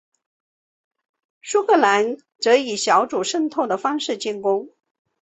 [1.43, 4.71] 苏格兰则以小组渗透的方式进攻。